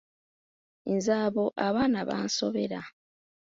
Nze 0.93 1.13
abo 1.25 1.45
abaana 1.67 1.99
bansobera. 2.09 2.79